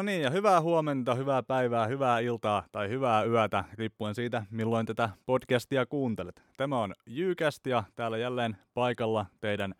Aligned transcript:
No 0.00 0.04
niin, 0.04 0.22
ja 0.22 0.30
hyvää 0.30 0.60
huomenta, 0.60 1.14
hyvää 1.14 1.42
päivää, 1.42 1.86
hyvää 1.86 2.18
iltaa 2.18 2.64
tai 2.72 2.88
hyvää 2.88 3.24
yötä, 3.24 3.64
riippuen 3.74 4.14
siitä, 4.14 4.46
milloin 4.50 4.86
tätä 4.86 5.08
podcastia 5.26 5.86
kuuntelet. 5.86 6.42
Tämä 6.56 6.78
on 6.78 6.94
Jykäst 7.06 7.66
ja 7.66 7.84
täällä 7.96 8.18
jälleen 8.18 8.56
paikalla 8.74 9.26
teidän 9.40 9.74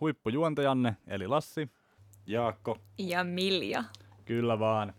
huippujuontajanne, 0.00 0.96
eli 1.06 1.26
Lassi. 1.26 1.68
Jaakko. 2.26 2.78
Ja 2.98 3.24
Milja. 3.24 3.84
Kyllä 4.24 4.58
vaan. 4.58 4.94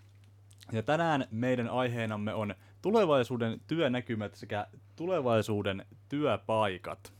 Ja 0.71 0.83
tänään 0.83 1.27
meidän 1.31 1.69
aiheenamme 1.69 2.33
on 2.33 2.55
tulevaisuuden 2.81 3.61
työnäkymät 3.67 4.35
sekä 4.35 4.67
tulevaisuuden 4.95 5.85
työpaikat. 6.09 7.13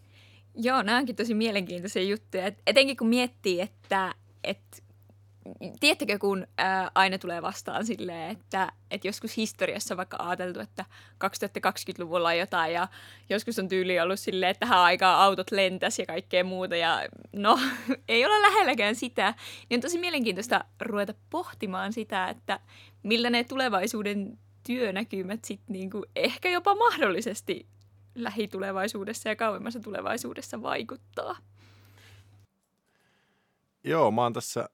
Joo, 0.56 0.84
nämä 0.84 0.98
onkin 0.98 1.16
tosi 1.16 1.34
mielenkiintoisia 1.34 2.04
juttuja. 2.04 2.52
etenkin 2.68 2.98
kun 2.98 3.08
miettii, 3.08 3.62
että, 3.62 4.16
että 4.44 4.85
tiedättekö, 5.80 6.20
kun 6.20 6.48
ää, 6.58 6.92
aina 6.96 7.18
tulee 7.18 7.42
vastaan 7.42 7.86
silleen, 7.86 8.32
että, 8.32 8.72
että 8.92 9.08
joskus 9.08 9.38
historiassa 9.38 9.98
vaikka 9.98 10.18
ajateltu, 10.20 10.60
että 10.60 10.86
2020-luvulla 11.26 12.30
on 12.30 12.38
jotain 12.38 12.74
ja 12.74 12.88
joskus 13.30 13.60
on 13.60 13.68
tyyli 13.68 14.00
ollut 14.00 14.20
silleen, 14.20 14.50
että 14.50 14.60
tähän 14.60 14.80
aikaan 14.80 15.20
autot 15.20 15.52
lentäisi 15.52 16.02
ja 16.02 16.06
kaikkea 16.06 16.44
muuta 16.44 16.76
ja 16.76 17.08
no, 17.34 17.60
ei 18.10 18.26
ole 18.26 18.42
lähelläkään 18.42 18.96
sitä. 18.96 19.34
Niin 19.70 19.78
on 19.78 19.82
tosi 19.82 19.98
mielenkiintoista 19.98 20.66
ruveta 20.82 21.14
pohtimaan 21.30 21.94
sitä, 21.94 22.30
että 22.30 22.60
millä 23.04 23.30
ne 23.30 23.44
tulevaisuuden 23.44 24.40
työnäkymät 24.68 25.46
sitten 25.46 25.74
niinku 25.74 26.06
ehkä 26.16 26.50
jopa 26.50 26.76
mahdollisesti 26.76 27.68
lähitulevaisuudessa 28.16 29.30
ja 29.30 29.36
kauemmassa 29.36 29.80
tulevaisuudessa 29.80 30.62
vaikuttaa. 30.62 31.38
Joo, 33.84 34.12
mä 34.12 34.22
oon 34.22 34.34
tässä 34.34 34.70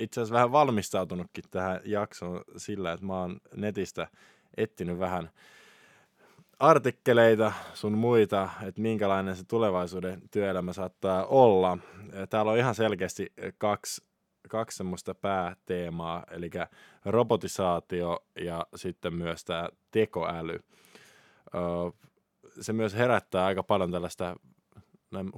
itse 0.00 0.20
asiassa 0.20 0.34
vähän 0.34 0.52
valmistautunutkin 0.52 1.44
tähän 1.50 1.80
jaksoon 1.84 2.44
sillä, 2.56 2.92
että 2.92 3.06
mä 3.06 3.20
oon 3.20 3.40
netistä 3.56 4.08
etsinyt 4.56 4.98
vähän 4.98 5.30
artikkeleita 6.58 7.52
sun 7.74 7.98
muita, 7.98 8.48
että 8.62 8.80
minkälainen 8.80 9.36
se 9.36 9.44
tulevaisuuden 9.44 10.22
työelämä 10.30 10.72
saattaa 10.72 11.26
olla. 11.26 11.78
Täällä 12.30 12.52
on 12.52 12.58
ihan 12.58 12.74
selkeästi 12.74 13.32
kaksi, 13.58 14.04
kaksi 14.48 14.76
semmoista 14.76 15.14
pääteemaa, 15.14 16.24
eli 16.30 16.50
robotisaatio 17.04 18.24
ja 18.40 18.66
sitten 18.76 19.14
myös 19.14 19.44
tämä 19.44 19.68
tekoäly. 19.90 20.60
Se 22.60 22.72
myös 22.72 22.94
herättää 22.94 23.44
aika 23.44 23.62
paljon 23.62 23.90
tällaista 23.90 24.36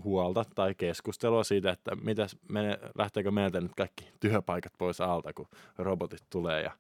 huolta 0.05 0.45
tai 0.55 0.75
keskustelua 0.75 1.45
siitä, 1.45 1.71
että 1.71 1.97
mitäs 1.97 2.37
mene, 2.49 2.79
lähteekö 2.99 3.31
meiltä 3.31 3.61
nyt 3.61 3.75
kaikki 3.77 4.09
työpaikat 4.21 4.73
pois 4.79 5.01
alta, 5.01 5.33
kun 5.33 5.49
robotit 5.79 6.23
tulee 6.31 6.63
ja 6.63 6.71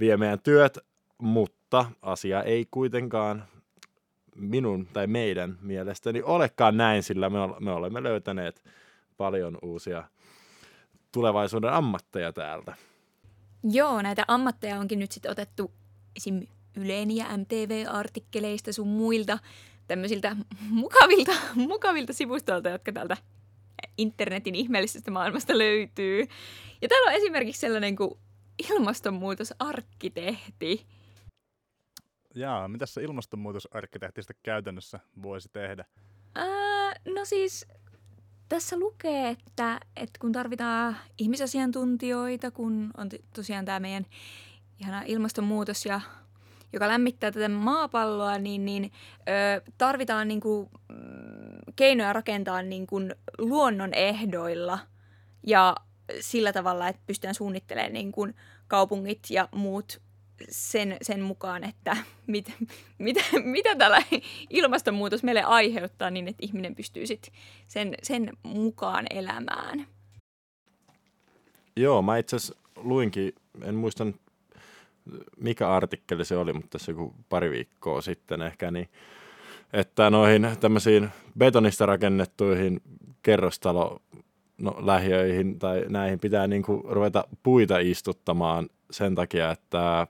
vie 0.00 0.16
meidän 0.16 0.40
työt, 0.42 0.78
mutta 1.18 1.86
asia 2.02 2.42
ei 2.42 2.66
kuitenkaan 2.70 3.44
minun 4.34 4.86
tai 4.92 5.06
meidän 5.06 5.58
mielestäni 5.60 6.22
olekaan 6.22 6.76
näin, 6.76 7.02
sillä 7.02 7.30
me, 7.30 7.38
me 7.60 7.72
olemme 7.72 8.02
löytäneet 8.02 8.64
paljon 9.16 9.58
uusia 9.62 10.04
tulevaisuuden 11.12 11.72
ammatteja 11.72 12.32
täältä. 12.32 12.74
Joo, 13.62 14.02
näitä 14.02 14.24
ammatteja 14.28 14.80
onkin 14.80 14.98
nyt 14.98 15.12
sitten 15.12 15.30
otettu 15.30 15.72
esim. 16.16 16.46
Ylen 16.76 17.16
ja 17.16 17.36
MTV-artikkeleista 17.36 18.72
sun 18.72 18.88
muilta 18.88 19.38
tämmöisiltä 19.88 20.36
mukavilta, 20.60 21.32
mukavilta 21.68 22.12
sivustoilta, 22.12 22.68
jotka 22.68 22.92
täältä 22.92 23.16
internetin 23.98 24.54
ihmeellisestä 24.54 25.10
maailmasta 25.10 25.58
löytyy. 25.58 26.26
Ja 26.82 26.88
täällä 26.88 27.10
on 27.10 27.16
esimerkiksi 27.16 27.60
sellainen 27.60 27.96
kuin 27.96 28.10
ilmastonmuutosarkkitehti. 28.70 30.86
Jaa, 32.34 32.68
mitä 32.68 32.86
se 32.86 33.02
ilmastonmuutosarkkitehtistä 33.02 34.34
käytännössä 34.42 35.00
voisi 35.22 35.48
tehdä? 35.52 35.84
Ää, 36.34 36.94
no 37.04 37.24
siis 37.24 37.66
tässä 38.48 38.78
lukee, 38.78 39.30
että, 39.30 39.80
että 39.96 40.18
kun 40.20 40.32
tarvitaan 40.32 40.96
ihmisasiantuntijoita, 41.18 42.50
kun 42.50 42.90
on 42.96 43.08
tosiaan 43.34 43.64
tämä 43.64 43.80
meidän 43.80 44.06
ihana 44.80 45.02
ilmastonmuutos 45.06 45.86
ja 45.86 46.00
joka 46.72 46.88
lämmittää 46.88 47.30
tätä 47.30 47.48
maapalloa, 47.48 48.38
niin, 48.38 48.64
niin 48.64 48.92
ö, 49.20 49.62
tarvitaan 49.78 50.28
niin 50.28 50.40
kuin, 50.40 50.68
mm, 50.88 51.72
keinoja 51.76 52.12
rakentaa 52.12 52.62
niin 52.62 52.86
kuin 52.86 53.14
luonnon 53.38 53.94
ehdoilla 53.94 54.78
ja 55.46 55.76
sillä 56.20 56.52
tavalla, 56.52 56.88
että 56.88 57.02
pystytään 57.06 57.34
suunnittelemaan 57.34 57.92
niin 57.92 58.12
kuin 58.12 58.34
kaupungit 58.68 59.20
ja 59.30 59.48
muut 59.52 60.00
sen, 60.48 60.96
sen 61.02 61.20
mukaan, 61.20 61.64
että 61.64 61.96
mit, 62.26 62.52
mit, 62.98 63.16
mitä 63.44 63.76
tällä 63.76 64.02
ilmastonmuutos 64.50 65.22
meille 65.22 65.42
aiheuttaa 65.42 66.10
niin, 66.10 66.28
että 66.28 66.46
ihminen 66.46 66.74
pystyy 66.74 67.06
sit 67.06 67.32
sen, 67.66 67.94
sen 68.02 68.32
mukaan 68.42 69.06
elämään. 69.10 69.86
Joo, 71.76 72.02
mä 72.02 72.18
itse 72.18 72.36
asiassa 72.36 72.62
luinkin, 72.76 73.32
en 73.62 73.74
muista 73.74 74.06
mikä 75.36 75.68
artikkeli 75.70 76.24
se 76.24 76.36
oli, 76.36 76.52
mutta 76.52 76.68
tässä 76.70 76.92
joku 76.92 77.14
pari 77.28 77.50
viikkoa 77.50 78.00
sitten 78.00 78.42
ehkä, 78.42 78.70
niin 78.70 78.88
että 79.72 80.10
noihin 80.10 80.48
tämmöisiin 80.60 81.08
betonista 81.38 81.86
rakennettuihin 81.86 82.80
kerrostalo 83.22 84.02
no, 84.58 84.76
lähiöihin 84.80 85.58
tai 85.58 85.84
näihin 85.88 86.18
pitää 86.18 86.46
niin 86.46 86.62
kuin 86.62 86.82
ruveta 86.84 87.24
puita 87.42 87.78
istuttamaan 87.78 88.68
sen 88.90 89.14
takia, 89.14 89.50
että 89.50 90.06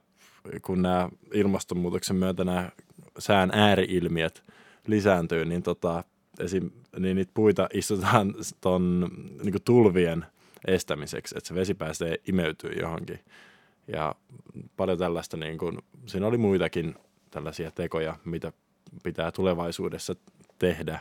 kun 0.63 0.83
nämä 0.83 1.09
ilmastonmuutoksen 1.33 2.17
myötä 2.17 2.45
nämä 2.45 2.71
sään 3.19 3.51
ääriilmiöt 3.55 4.45
lisääntyy, 4.87 5.45
niin, 5.45 5.63
tota, 5.63 6.05
esim, 6.41 6.71
niin 6.99 7.17
niitä 7.17 7.33
puita 7.35 7.69
istutaan 7.75 8.35
ton 8.61 9.11
niin 9.43 9.63
tulvien 9.65 10.27
estämiseksi, 10.67 11.35
että 11.39 11.49
se 11.49 11.55
vesi 11.55 11.75
pääsee 11.75 12.17
imeytyy 12.29 12.73
johonkin. 12.81 13.21
Ja 13.89 14.15
paljon 14.77 14.99
tällaista, 14.99 15.37
niin 15.37 15.59
kuin, 15.59 15.79
siinä 16.07 16.27
oli 16.27 16.39
muitakin 16.39 16.95
tällaisia 17.31 17.71
tekoja, 17.71 18.17
mitä 18.25 18.53
pitää 19.03 19.33
tulevaisuudessa 19.33 20.17
tehdä 20.59 21.01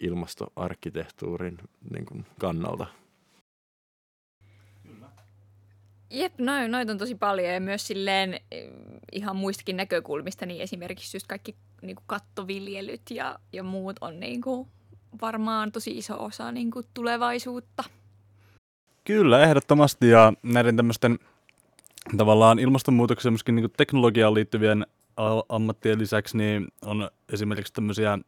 ilmastoarkkitehtuurin 0.00 1.58
niin 1.90 2.06
kuin, 2.06 2.26
kannalta. 2.38 2.86
Jep, 6.10 6.32
noin, 6.38 6.70
noit 6.70 6.90
on 6.90 6.98
tosi 6.98 7.14
paljon 7.14 7.54
ja 7.54 7.60
myös 7.60 7.86
silleen 7.86 8.40
eh, 8.50 8.70
ihan 9.12 9.36
muistakin 9.36 9.76
näkökulmista, 9.76 10.46
niin 10.46 10.62
esimerkiksi 10.62 11.16
just 11.16 11.26
kaikki 11.26 11.56
niin 11.82 11.96
kuin 11.96 12.04
kattoviljelyt 12.06 13.02
ja, 13.10 13.38
ja 13.52 13.62
muut 13.62 13.96
on 14.00 14.20
niin 14.20 14.40
kuin 14.40 14.68
varmaan 15.20 15.72
tosi 15.72 15.98
iso 15.98 16.24
osa 16.24 16.52
niin 16.52 16.70
kuin 16.70 16.86
tulevaisuutta. 16.94 17.84
Kyllä, 19.04 19.42
ehdottomasti 19.42 20.08
ja 20.08 20.32
näiden 20.42 20.76
tämmöisten 20.76 21.18
tavallaan 22.16 22.58
ilmastonmuutoksen 22.58 23.32
myöskin 23.32 23.54
niin 23.54 23.70
teknologiaan 23.76 24.34
liittyvien 24.34 24.86
ammattien 25.48 25.98
lisäksi 25.98 26.36
niin 26.36 26.68
on 26.82 27.10
esimerkiksi 27.32 27.72
tämmöisiä, 27.72 28.18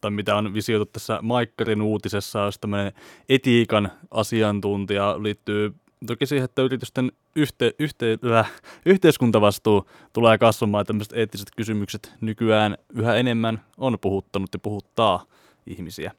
tai 0.00 0.10
mitä 0.10 0.36
on 0.36 0.54
visioitu 0.54 0.86
tässä 0.86 1.18
Maikkarin 1.22 1.82
uutisessa, 1.82 2.38
jos 2.38 2.58
tämmöinen 2.58 2.92
etiikan 3.28 3.92
asiantuntija 4.10 5.22
liittyy 5.22 5.74
toki 6.06 6.26
siihen, 6.26 6.44
että 6.44 6.62
yritysten 6.62 7.12
yhte, 7.36 7.74
yhte, 7.78 8.18
äh, 8.38 8.52
yhteiskuntavastuu 8.86 9.90
tulee 10.12 10.38
kasvamaan, 10.38 10.86
tämmöiset 10.86 11.12
eettiset 11.12 11.48
kysymykset 11.56 12.12
nykyään 12.20 12.78
yhä 12.94 13.14
enemmän 13.14 13.60
on 13.76 13.98
puhuttanut 14.00 14.50
ja 14.52 14.58
puhuttaa 14.58 15.24
ihmisiä. 15.66 16.12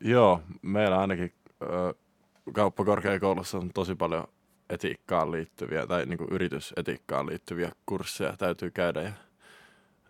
Joo, 0.00 0.40
meillä 0.62 0.98
ainakin 0.98 1.32
ö, 1.62 1.94
kauppakorkeakoulussa 2.52 3.58
on 3.58 3.70
tosi 3.74 3.94
paljon 3.94 4.24
etiikkaan 4.70 5.32
liittyviä 5.32 5.86
tai 5.86 6.06
niin 6.06 6.18
kuin 6.18 6.28
yritysetiikkaan 6.32 7.26
liittyviä 7.26 7.72
kursseja 7.86 8.34
täytyy 8.38 8.70
käydä 8.70 9.02
ja 9.02 9.12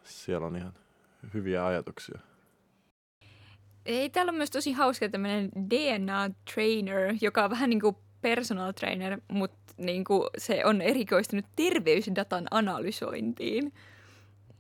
siellä 0.05 0.47
on 0.47 0.57
ihan 0.57 0.73
hyviä 1.35 1.67
ajatuksia. 1.67 2.19
Ei, 3.87 4.11
täällä 4.11 4.31
on 4.31 4.37
myös 4.37 4.51
tosi 4.51 4.73
hauska 4.73 5.09
tämmöinen 5.09 5.51
DNA-trainer, 5.71 7.17
joka 7.21 7.45
on 7.45 7.51
vähän 7.51 7.71
niin 7.71 7.81
kuin 7.81 7.97
personal 8.21 8.73
trainer, 8.73 9.21
mutta 9.33 9.75
niin 9.77 10.05
kuin 10.05 10.29
se 10.39 10.65
on 10.65 10.81
erikoistunut 10.81 11.47
terveysdatan 11.57 12.47
analysointiin. 12.51 13.73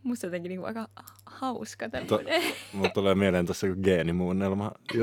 Musta 0.02 0.26
jotenkin 0.26 0.50
niin 0.50 0.60
kuin 0.60 0.68
aika 0.68 0.88
hauska 1.26 1.88
tämmöinen. 1.88 2.42
To, 2.42 2.48
mulla 2.72 2.88
tulee 2.88 3.14
mieleen 3.14 3.46
tuossa 3.46 3.66
kuin 3.66 3.80
geenimuunnelma. 3.82 4.72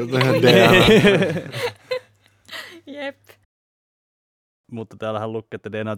Jep. 2.86 3.18
Mutta 4.72 4.98
täällähän 4.98 5.34
lukee, 5.34 5.56
että 5.56 5.72
dna 5.72 5.96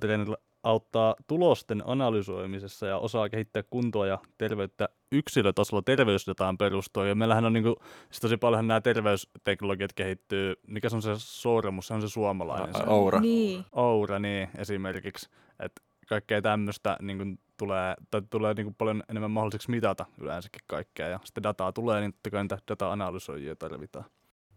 auttaa 0.63 1.15
tulosten 1.27 1.83
analysoimisessa 1.85 2.87
ja 2.87 2.97
osaa 2.97 3.29
kehittää 3.29 3.63
kuntoa 3.63 4.07
ja 4.07 4.19
terveyttä 4.37 4.89
yksilötasolla 5.11 5.81
terveysdataan 5.81 6.57
perustuen. 6.57 7.09
Ja 7.09 7.15
meillähän 7.15 7.45
on 7.45 7.53
niinku, 7.53 7.75
siis 8.09 8.19
tosi 8.19 8.37
paljon 8.37 8.67
nämä 8.67 8.81
terveysteknologiat 8.81 9.93
kehittyy. 9.93 10.55
Mikä 10.67 10.89
se 10.89 10.95
on 10.95 11.01
se 11.01 11.11
sormus? 11.17 11.87
Se 11.87 11.93
on 11.93 12.01
se 12.01 12.09
suomalainen. 12.09 12.75
Ä, 12.75 12.83
Oura. 12.87 13.19
Niin. 13.19 13.65
Oura, 13.71 14.19
niin 14.19 14.49
esimerkiksi. 14.57 15.29
Että 15.59 15.81
kaikkea 16.07 16.41
tämmöistä 16.41 16.97
niin 17.01 17.39
tulee, 17.57 17.95
tai 18.11 18.21
tulee 18.29 18.53
niin 18.53 18.75
paljon 18.75 19.03
enemmän 19.09 19.31
mahdolliseksi 19.31 19.71
mitata 19.71 20.05
yleensäkin 20.21 20.61
kaikkea. 20.67 21.07
Ja 21.07 21.19
sitten 21.23 21.43
dataa 21.43 21.71
tulee, 21.71 22.01
niin 22.01 22.13
totta 22.13 22.29
kai 22.29 22.43
niitä 22.43 22.57
data-analysoijia 22.67 23.55
tarvitaan. 23.55 24.05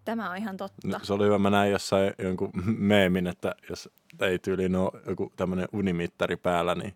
Tämä 0.05 0.31
on 0.31 0.37
ihan 0.37 0.57
totta. 0.57 0.89
No, 0.89 0.99
se 1.03 1.13
oli 1.13 1.25
hyvä, 1.25 1.39
mä 1.39 1.51
näin 1.51 1.73
jossain 1.73 2.13
jonkun 2.19 2.51
meemin, 2.79 3.27
että 3.27 3.55
jos 3.71 3.89
ei 4.21 4.39
tyyliin 4.39 4.77
ole 4.77 5.03
joku 5.07 5.33
tämmöinen 5.37 5.69
unimittari 5.73 6.37
päällä, 6.37 6.75
niin 6.75 6.95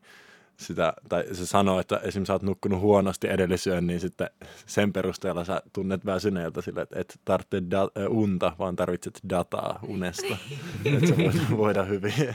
sitä, 0.56 0.92
tai 1.08 1.24
se 1.32 1.46
sanoo, 1.46 1.80
että 1.80 1.96
esimerkiksi 1.96 2.26
sä 2.26 2.32
oot 2.32 2.42
nukkunut 2.42 2.80
huonosti 2.80 3.28
edellisyön, 3.28 3.86
niin 3.86 4.00
sitten 4.00 4.30
sen 4.66 4.92
perusteella 4.92 5.44
sä 5.44 5.62
tunnet 5.72 6.06
väsyneeltä 6.06 6.60
sille, 6.60 6.82
että 6.82 7.00
et 7.00 7.20
tarvitse 7.24 7.58
da- 7.58 8.02
äh, 8.02 8.10
unta, 8.10 8.52
vaan 8.58 8.76
tarvitset 8.76 9.20
dataa 9.28 9.78
unesta. 9.88 10.36
että 10.84 11.06
se 11.06 11.16
voidaan, 11.16 11.58
voidaan 11.58 11.88
hyvin. 11.88 12.34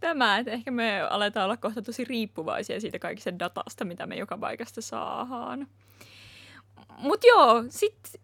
Tämä, 0.00 0.38
että 0.38 0.50
ehkä 0.50 0.70
me 0.70 1.00
aletaan 1.00 1.44
olla 1.44 1.56
kohta 1.56 1.82
tosi 1.82 2.04
riippuvaisia 2.04 2.80
siitä 2.80 2.98
kaikista 2.98 3.38
datasta, 3.38 3.84
mitä 3.84 4.06
me 4.06 4.16
joka 4.16 4.38
paikasta 4.38 4.80
saadaan. 4.80 5.66
Mutta 6.98 7.26
joo, 7.26 7.64
sitten 7.68 8.20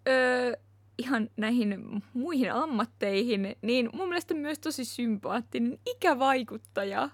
ihan 1.03 1.31
näihin 1.37 2.03
muihin 2.15 2.53
ammatteihin, 2.53 3.57
niin 3.63 3.91
mun 3.93 4.09
mielestä 4.09 4.35
myös 4.35 4.59
tosi 4.59 4.85
sympaattinen 4.85 5.79
ikävaikuttaja, 5.87 7.11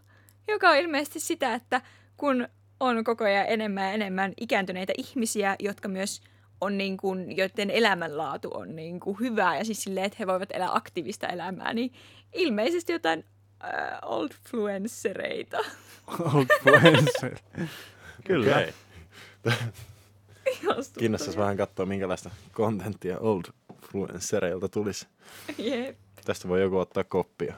joka 0.48 0.70
on 0.70 0.76
ilmeisesti 0.76 1.20
sitä, 1.20 1.54
että 1.54 1.80
kun 2.16 2.48
on 2.80 3.04
koko 3.04 3.24
ajan 3.24 3.46
enemmän 3.48 3.84
ja 3.84 3.92
enemmän 3.92 4.32
ikääntyneitä 4.40 4.92
ihmisiä, 4.98 5.56
jotka 5.58 5.88
myös 5.88 6.20
on 6.60 6.78
niin 6.78 6.96
kuin, 6.96 7.36
joiden 7.36 7.70
elämänlaatu 7.70 8.50
on 8.54 8.76
niin 8.76 9.00
kuin 9.00 9.20
hyvää 9.20 9.58
ja 9.58 9.64
siis 9.64 9.82
silleen, 9.82 10.06
että 10.06 10.16
he 10.18 10.26
voivat 10.26 10.48
elää 10.52 10.74
aktiivista 10.74 11.26
elämää, 11.26 11.74
niin 11.74 11.92
ilmeisesti 12.32 12.92
jotain 12.92 13.24
äh, 13.64 13.98
oldfluencereita. 14.02 15.58
Oldfluencer. 16.34 17.38
Kyllä. 18.24 18.56
Okay. 18.56 18.72
Kiinnostaisi 20.98 21.38
vähän 21.38 21.56
katsoa, 21.56 21.86
minkälaista 21.86 22.30
kontenttia 22.52 23.18
oldfluencereilta 23.82 24.68
tulisi. 24.68 25.08
Jep. 25.58 25.98
Tästä 26.24 26.48
voi 26.48 26.60
joku 26.60 26.78
ottaa 26.78 27.04
koppia. 27.04 27.54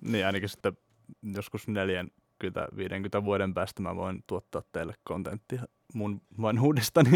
Niin 0.00 0.26
ainakin 0.26 0.48
sitten 0.48 0.76
joskus 1.22 1.66
40-50 1.68 3.24
vuoden 3.24 3.54
päästä 3.54 3.82
mä 3.82 3.96
voin 3.96 4.24
tuottaa 4.26 4.62
teille 4.72 4.94
kontenttia 5.04 5.62
mun 5.94 6.20
vanhuudestani. 6.40 7.10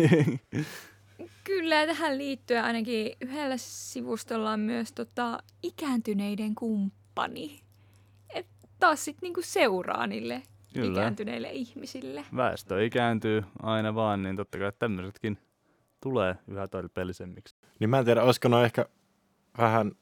Kyllä, 1.44 1.86
tähän 1.86 2.18
liittyen 2.18 2.64
ainakin 2.64 3.12
yhdellä 3.20 3.56
sivustolla 3.56 4.50
on 4.50 4.60
myös 4.60 4.92
tota, 4.92 5.38
ikääntyneiden 5.62 6.54
kumppani. 6.54 7.60
Et 8.34 8.46
taas 8.78 9.04
sitten 9.04 9.26
niinku 9.26 9.42
seuraa 9.42 10.06
niille 10.06 10.42
Kyllä. 10.74 11.00
ikääntyneille 11.00 11.50
ihmisille. 11.50 12.24
Väestö 12.36 12.84
ikääntyy 12.84 13.44
aina 13.62 13.94
vaan, 13.94 14.22
niin 14.22 14.36
totta 14.36 14.58
kai 14.58 14.72
tämmöisetkin 14.78 15.38
tulee 16.02 16.36
yhä 16.48 16.68
tarpeellisemmiksi. 16.68 17.55
Niin 17.78 17.90
mä 17.90 17.98
en 17.98 18.04
tiedä, 18.04 18.22
olisiko 18.22 18.48
ne 18.48 18.64
ehkä 18.64 18.86
vähän 19.58 19.92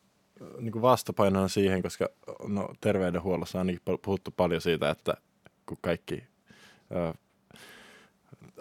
niin 0.59 0.73
kuin 0.73 0.83
vastapainona 0.83 1.49
siihen, 1.49 1.83
koska 1.83 2.09
no, 2.49 2.69
terveydenhuollossa 2.81 3.61
on 3.61 3.67
puhuttu 4.03 4.31
paljon 4.31 4.61
siitä, 4.61 4.91
että 4.91 5.15
kun 5.67 5.79
kaikki 5.81 6.25
ö, 6.93 7.15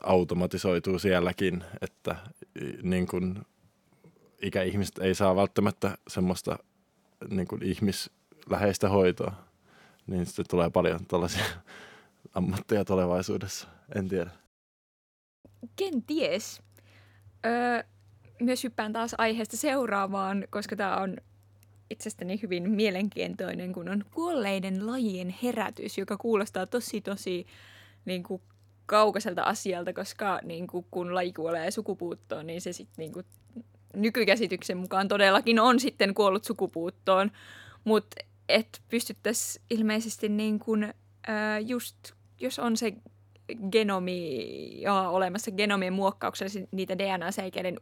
automatisoituu 0.03 0.99
sielläkin, 0.99 1.63
että 1.81 2.15
niin 2.83 3.07
kuin 3.07 3.41
ikäihmiset 4.41 4.97
ei 4.97 5.15
saa 5.15 5.35
välttämättä 5.35 5.97
semmoista 6.07 6.59
niin 7.29 7.47
kuin 7.47 7.63
ihmisläheistä 7.63 8.89
hoitoa, 8.89 9.33
niin 10.07 10.25
sitten 10.25 10.45
tulee 10.49 10.69
paljon 10.69 11.05
tällaisia 11.05 11.45
ammatteja 12.35 12.85
tulevaisuudessa. 12.85 13.67
En 13.95 14.07
tiedä. 14.07 14.31
Kenties. 15.75 16.61
Öö, 17.45 17.83
myös 18.39 18.63
hyppään 18.63 18.93
taas 18.93 19.15
aiheesta 19.17 19.57
seuraavaan, 19.57 20.47
koska 20.49 20.75
tämä 20.75 20.97
on 20.97 21.17
itsestäni 21.89 22.39
hyvin 22.41 22.69
mielenkiintoinen, 22.69 23.73
kun 23.73 23.89
on 23.89 24.05
kuolleiden 24.13 24.87
lajien 24.87 25.35
herätys, 25.43 25.97
joka 25.97 26.17
kuulostaa 26.17 26.65
tosi 26.65 27.01
tosi 27.01 27.47
niin 28.05 28.23
kuin, 28.23 28.41
kaukaiselta 28.85 29.43
asialta, 29.43 29.93
koska 29.93 30.39
niin 30.43 30.67
kuin, 30.67 30.85
kun 30.91 31.15
laji 31.15 31.33
kuolee 31.33 31.71
sukupuuttoon, 31.71 32.47
niin 32.47 32.61
se 32.61 32.73
sitten 32.73 32.95
niin 32.97 33.13
kuin, 33.13 33.25
nykykäsityksen 33.95 34.77
mukaan 34.77 35.07
todellakin 35.07 35.59
on 35.59 35.79
sitten 35.79 36.13
kuollut 36.13 36.43
sukupuuttoon, 36.43 37.31
mutta 37.83 38.15
et 38.49 38.81
pystyttäisiin 38.89 39.65
ilmeisesti 39.69 40.29
niin 40.29 40.59
kuin, 40.59 40.93
ää, 41.27 41.59
just, 41.59 41.95
jos 42.39 42.59
on 42.59 42.77
se 42.77 42.93
genomi 43.71 44.81
ja 44.81 45.09
olemassa 45.09 45.51
genomien 45.51 45.93
muokkauksella 45.93 46.67
niitä 46.71 46.97
DNA-seikeiden 46.97 47.79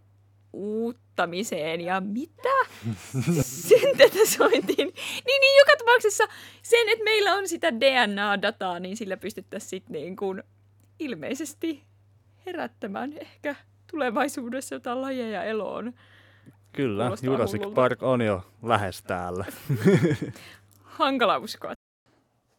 uuttamiseen 0.54 1.82
ja 1.82 2.02
mitä? 2.02 2.50
Syntetisointiin. 3.70 4.88
Niin, 4.88 5.42
niin 5.42 5.60
joka 5.60 5.78
tapauksessa 5.78 6.24
sen, 6.62 6.90
että 6.90 7.04
meillä 7.04 7.34
on 7.34 7.48
sitä 7.48 7.80
DNA-dataa, 7.80 8.80
niin 8.80 8.98
sillä 8.98 9.18
pystyttäisiin 9.18 9.70
sitten 9.70 9.94
niin 9.94 10.16
kuin 10.16 10.44
ilmeisesti 11.00 11.84
herättämään 12.46 13.14
ehkä 13.14 13.56
tulevaisuudessa 13.92 14.76
jotain 14.76 15.02
lajeja 15.02 15.44
eloon. 15.44 15.94
Kyllä, 16.72 17.04
Kuulostaa 17.04 17.26
Jurassic 17.26 17.60
hullulta. 17.60 17.76
Park 17.76 18.04
on 18.04 18.22
jo 18.22 18.44
lähes 18.64 19.04
täällä. 19.04 19.46
Hankala 20.84 21.38
uskoa. 21.38 21.74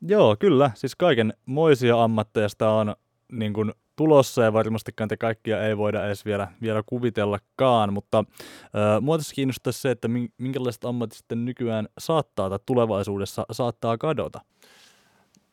Joo, 0.00 0.36
kyllä. 0.38 0.70
Siis 0.74 0.96
kaiken 0.96 1.34
moisia 1.46 2.02
ammatteja 2.02 2.48
sitä 2.48 2.70
on 2.70 2.96
niin 3.32 3.52
kuin, 3.52 3.72
tulossa 3.96 4.42
ja 4.42 4.52
varmastikaan 4.52 5.08
te 5.08 5.16
kaikkia 5.16 5.66
ei 5.66 5.76
voida 5.76 6.06
edes 6.06 6.24
vielä, 6.24 6.48
vielä 6.62 6.82
kuvitellakaan, 6.86 7.92
mutta 7.92 8.18
äh, 8.18 9.00
mua 9.00 9.18
tässä 9.18 9.34
kiinnostaisi 9.34 9.80
se, 9.80 9.90
että 9.90 10.08
min- 10.08 10.32
minkälaiset 10.38 10.84
ammatit 10.84 11.16
sitten 11.18 11.44
nykyään 11.44 11.88
saattaa 11.98 12.50
tai 12.50 12.58
tulevaisuudessa 12.66 13.46
saattaa 13.52 13.98
kadota. 13.98 14.40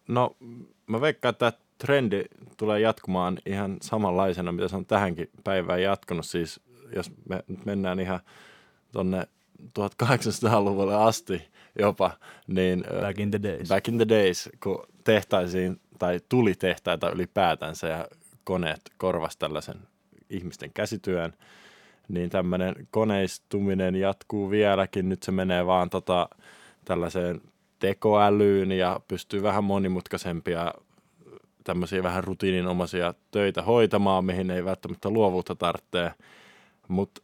No, 0.07 0.37
mä 0.87 1.01
veikkaan, 1.01 1.31
että 1.31 1.53
trendi 1.77 2.23
tulee 2.57 2.79
jatkumaan 2.79 3.37
ihan 3.45 3.77
samanlaisena, 3.81 4.51
mitä 4.51 4.67
se 4.67 4.75
on 4.75 4.85
tähänkin 4.85 5.29
päivään 5.43 5.81
jatkunut. 5.81 6.25
Siis 6.25 6.59
jos 6.95 7.11
me 7.29 7.43
nyt 7.47 7.65
mennään 7.65 7.99
ihan 7.99 8.19
tonne 8.91 9.27
1800-luvulle 9.79 10.95
asti 10.95 11.47
jopa, 11.79 12.11
niin 12.47 12.83
Back 13.01 13.19
in 13.19 13.31
the 13.31 13.39
days. 13.43 13.69
back 13.69 13.87
in 13.87 13.97
the 13.97 14.07
days, 14.09 14.49
kun 14.63 14.85
tehtaisiin 15.03 15.81
tai 15.99 16.19
tuli 16.29 16.55
tehtaita 16.55 17.09
ylipäätänsä 17.11 17.87
ja 17.87 18.07
koneet 18.49 18.81
korvas 18.97 19.37
tällaisen 19.37 19.77
ihmisten 20.29 20.71
käsityön, 20.73 21.33
niin 22.07 22.29
tämmöinen 22.29 22.87
koneistuminen 22.91 23.95
jatkuu 23.95 24.49
vieläkin. 24.49 25.09
Nyt 25.09 25.23
se 25.23 25.31
menee 25.31 25.65
vaan 25.65 25.89
tota, 25.89 26.29
tällaiseen 26.85 27.41
tekoälyyn 27.79 28.71
ja 28.71 28.99
pystyy 29.07 29.43
vähän 29.43 29.63
monimutkaisempia 29.63 30.73
tämmöisiä 31.63 32.03
vähän 32.03 32.23
rutiininomaisia 32.23 33.13
töitä 33.31 33.61
hoitamaan, 33.61 34.25
mihin 34.25 34.51
ei 34.51 34.65
välttämättä 34.65 35.09
luovuutta 35.09 35.55
tarvitse. 35.55 36.11
Mutta 36.87 37.21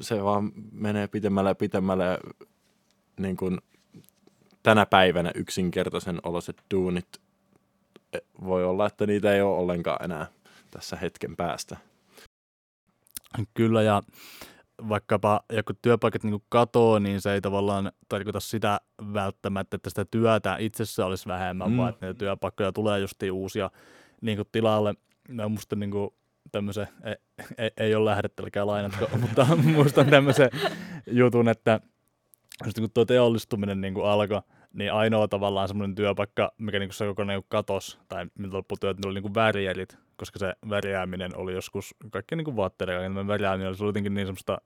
se 0.00 0.24
vaan 0.24 0.52
menee 0.72 1.06
pitemmälle 1.06 1.50
ja 1.50 1.54
pitemmälle 1.54 2.18
niin 3.20 3.36
kuin 3.36 3.58
tänä 4.62 4.86
päivänä 4.86 5.32
yksinkertaisen 5.34 6.18
oloiset 6.22 6.56
duunit 6.74 7.08
e, 8.12 8.18
voi 8.44 8.64
olla, 8.64 8.86
että 8.86 9.06
niitä 9.06 9.34
ei 9.34 9.42
ole 9.42 9.58
ollenkaan 9.58 10.04
enää 10.04 10.26
tässä 10.72 10.96
hetken 10.96 11.36
päästä. 11.36 11.76
Kyllä, 13.54 13.82
ja 13.82 14.02
vaikkapa 14.88 15.40
joku 15.52 15.72
työpaikat 15.82 16.24
niin 16.24 16.42
katoo, 16.48 16.98
niin 16.98 17.20
se 17.20 17.32
ei 17.32 17.40
tavallaan 17.40 17.92
tarkoita 18.08 18.40
sitä 18.40 18.80
välttämättä, 19.12 19.76
että 19.76 19.90
sitä 19.90 20.04
työtä 20.04 20.56
itsessä 20.58 21.06
olisi 21.06 21.28
vähemmän, 21.28 21.70
Mm. 21.70 21.76
vaan 21.76 21.90
että 21.90 22.06
niitä 22.06 22.18
työpaikkoja 22.18 22.72
tulee 22.72 23.00
justiin 23.00 23.32
uusia 23.32 23.70
niin 24.20 24.36
kuin 24.36 24.48
tilalle. 24.52 24.94
Mä 25.28 25.48
muistan 25.48 25.80
niin 25.80 25.90
kuin 25.90 26.10
tämmöisen, 26.52 26.86
ei, 27.04 27.14
ei, 27.58 27.70
ei 27.76 27.94
ole 27.94 28.10
lähdettelykään 28.10 28.66
lainatko, 28.66 29.08
mutta 29.22 29.46
muistan 29.56 30.06
tämmöisen 30.10 30.50
jutun, 31.06 31.48
että 31.48 31.80
just 32.64 32.76
niin 32.76 32.82
kuin 32.82 32.92
tuo 32.94 33.04
teollistuminen 33.04 33.80
niin 33.80 33.94
kuin 33.94 34.06
alkoi, 34.06 34.42
niin 34.72 34.92
ainoa 34.92 35.28
tavallaan 35.28 35.68
semmoinen 35.68 35.94
työpaikka, 35.94 36.52
mikä 36.58 36.78
niin 36.78 36.88
kuin 36.88 36.94
se 36.96 37.06
kokonaan 37.06 37.38
niin 37.38 37.46
katos, 37.48 37.98
tai 38.08 38.26
miltä 38.38 38.56
lopputyöt, 38.56 38.96
niin 38.96 39.06
oli 39.06 39.14
niin 39.14 39.22
kuin 39.22 39.34
värjärit, 39.34 39.98
koska 40.22 40.38
se 40.38 40.54
värjääminen 40.70 41.36
oli 41.36 41.52
joskus, 41.52 41.94
kaikkien 42.10 42.36
niin 42.36 42.44
kuin 42.44 42.56
vaatteiden 42.56 42.96
kaiken 42.96 43.26
värjääminen 43.26 43.68
oli 43.68 43.88
jotenkin 43.88 44.14
niin 44.14 44.26
semmoista 44.26 44.58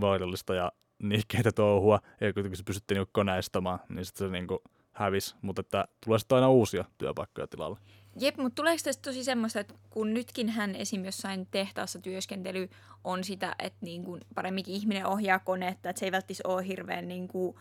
vaarallista 0.00 0.54
ja 0.54 0.72
niikkeitä 1.02 1.52
touhua, 1.52 2.00
ja 2.20 2.32
kuitenkin 2.32 2.56
se 2.56 2.62
pystyttiin 2.62 2.98
niin 2.98 3.08
koneistamaan, 3.12 3.78
niin 3.88 4.04
sitten 4.04 4.28
se 4.28 4.32
niin 4.32 4.46
kuin 4.46 4.58
hävis, 4.92 5.36
mutta 5.42 5.60
että 5.60 5.88
tulee 6.04 6.18
sitten 6.18 6.36
aina 6.36 6.48
uusia 6.48 6.84
työpaikkoja 6.98 7.46
tilalle. 7.46 7.78
Jep, 8.20 8.36
mutta 8.36 8.54
tuleeko 8.54 8.80
tästä 8.84 9.02
tosi 9.02 9.24
semmoista, 9.24 9.60
että 9.60 9.74
kun 9.90 10.14
nytkin 10.14 10.48
hän 10.48 10.76
esim. 10.76 11.04
jossain 11.04 11.48
tehtaassa 11.50 11.98
työskentely 11.98 12.68
on 13.04 13.24
sitä, 13.24 13.54
että 13.58 13.78
niin 13.80 14.04
kuin 14.04 14.20
paremminkin 14.34 14.74
ihminen 14.74 15.06
ohjaa 15.06 15.38
konetta, 15.38 15.90
että 15.90 16.00
se 16.00 16.06
ei 16.06 16.12
välttämättä 16.12 16.48
ole 16.48 16.66
hirveän 16.66 17.08
niin 17.08 17.28
kuin 17.28 17.56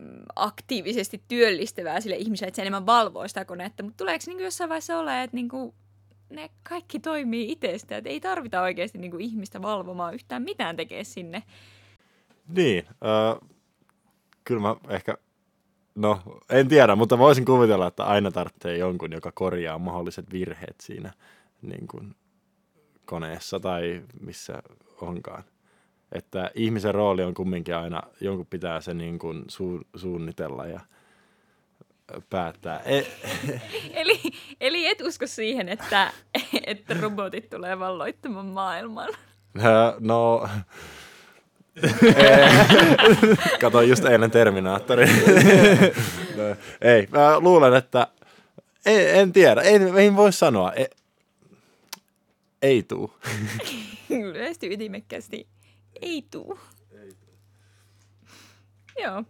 mm, 0.00 0.22
aktiivisesti 0.36 1.22
työllistävää 1.28 2.00
sille 2.00 2.16
ihmiselle, 2.16 2.48
että 2.48 2.56
se 2.56 2.62
enemmän 2.62 2.86
valvoo 2.86 3.28
sitä 3.28 3.44
konetta, 3.44 3.82
mutta 3.82 3.96
tuleeko 3.96 4.24
niin 4.26 4.40
jossain 4.40 4.68
vaiheessa 4.68 4.98
ole, 4.98 5.22
että 5.22 5.36
niin 5.36 5.48
kuin 5.48 5.74
ne 6.32 6.50
kaikki 6.68 7.00
toimii 7.00 7.52
itsestä, 7.52 7.96
että 7.96 8.10
ei 8.10 8.20
tarvita 8.20 8.62
oikeasti 8.62 8.98
niin 8.98 9.10
kuin 9.10 9.20
ihmistä 9.20 9.62
valvomaan 9.62 10.14
yhtään 10.14 10.42
mitään 10.42 10.76
tekee 10.76 11.04
sinne. 11.04 11.42
Niin, 12.48 12.84
äh, 12.88 13.48
kyllä 14.44 14.60
mä 14.60 14.76
ehkä, 14.88 15.14
no 15.94 16.20
en 16.50 16.68
tiedä, 16.68 16.96
mutta 16.96 17.18
voisin 17.18 17.44
kuvitella, 17.44 17.86
että 17.86 18.04
aina 18.04 18.30
tarvitsee 18.30 18.78
jonkun, 18.78 19.12
joka 19.12 19.32
korjaa 19.34 19.78
mahdolliset 19.78 20.32
virheet 20.32 20.80
siinä 20.80 21.12
niin 21.62 21.88
kuin 21.88 22.14
koneessa 23.04 23.60
tai 23.60 24.02
missä 24.20 24.62
onkaan. 25.00 25.44
Että 26.12 26.50
ihmisen 26.54 26.94
rooli 26.94 27.22
on 27.22 27.34
kumminkin 27.34 27.76
aina, 27.76 28.02
jonkun 28.20 28.46
pitää 28.46 28.80
se 28.80 28.94
niin 28.94 29.18
kuin 29.18 29.42
su- 29.42 29.86
suunnitella 29.96 30.66
ja 30.66 30.80
päättää. 32.30 32.80
E- 32.84 33.02
Eli, 34.00 34.20
eli 34.60 34.86
et 34.86 35.00
usko 35.00 35.26
siihen, 35.26 35.68
että, 35.68 36.12
että 36.66 36.94
robotit 37.00 37.50
tulee 37.50 37.78
valloittamaan 37.78 38.46
maailman. 38.46 39.08
no, 40.00 40.48
Katoin 43.60 43.88
just 43.88 44.04
eilen 44.04 44.30
Terminaattori. 44.30 45.06
no, 46.36 46.56
ei, 46.80 47.08
mä 47.10 47.40
luulen, 47.40 47.74
että 47.74 48.06
en, 48.86 49.20
en 49.20 49.32
tiedä, 49.32 49.60
ei, 49.60 49.78
ei 49.96 50.16
voi 50.16 50.32
sanoa. 50.32 50.72
Ei, 50.72 50.88
ei 52.62 52.82
tuu. 52.82 53.14
Yleisesti 54.10 54.66
ytimekkäästi 54.74 55.46
ei 56.02 56.24
tuu. 56.30 56.58
Joo. 59.02 59.24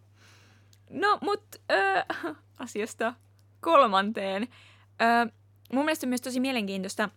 No, 0.93 1.19
mutta 1.23 1.59
äh, 1.73 2.37
asiasta 2.59 3.15
kolmanteen. 3.61 4.49
Äh, 5.03 5.33
mun 5.73 5.85
mielestä 5.85 6.07
myös 6.07 6.21
tosi 6.21 6.41
mielenkiintoista, 6.41 7.09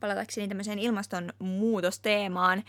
palatakseni 0.00 0.48
tämmöiseen 0.48 0.78
ilmastonmuutosteemaan, 0.78 2.62